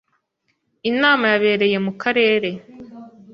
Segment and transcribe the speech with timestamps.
[0.89, 2.49] Inama yabereye mu karere